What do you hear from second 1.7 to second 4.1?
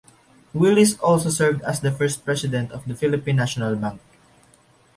the first president of the Philippine National Bank.